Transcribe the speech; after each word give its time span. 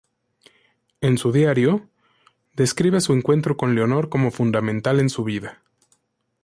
En 1.01 1.19
su 1.19 1.31
diario, 1.31 1.87
describe 2.55 3.01
su 3.01 3.13
encuentro 3.13 3.55
con 3.55 3.75
Leonor 3.75 4.09
como 4.09 4.31
fundamental 4.31 4.99
en 4.99 5.11
su 5.11 5.23
vida. 5.23 5.61